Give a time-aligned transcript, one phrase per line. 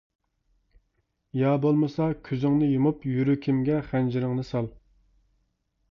[1.41, 4.75] يا بولمىسا كۆزۈڭنى يۇمۇپ، يۈرىكىمگە خەنجىرىڭنى سال.